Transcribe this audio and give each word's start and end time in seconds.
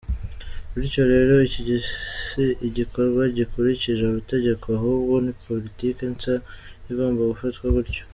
Bityo 0.73 1.01
rero 1.13 1.33
iki 1.47 1.61
si 2.27 2.45
igikorwa 2.67 3.23
gikurikije 3.37 4.01
amategeko 4.05 4.65
ahubwo 4.77 5.13
ni 5.25 5.33
politiki 5.45 6.01
nsa 6.13 6.33
igomba 6.89 7.21
gufatwa 7.33 7.65
gutyo. 7.75 8.03